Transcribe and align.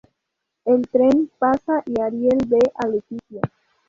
El 0.65 0.87
tren 0.89 1.29
pasa 1.37 1.83
y 1.85 2.01
Ariel 2.01 2.39
ve 2.47 2.57
a 2.73 2.87
Leticia. 2.87 3.43